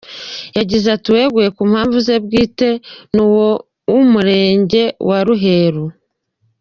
[0.57, 2.69] Yagize ati “Uweguye ku mpamvu ze bwite
[3.13, 3.49] ni uwo
[3.91, 5.85] w’umurenge wa Ruheru.